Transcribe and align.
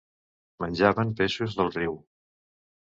Menjaven 0.65 1.13
peixos 1.21 1.57
del 1.61 1.71
riu. 1.79 2.05